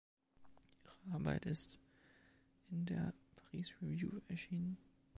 [0.83, 1.77] Ihre Arbeit ist
[2.71, 4.75] in der "Paris Review" erschienen.